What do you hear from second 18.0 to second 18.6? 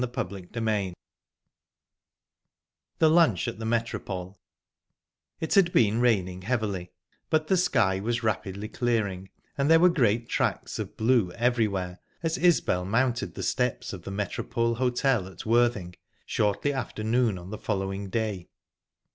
day.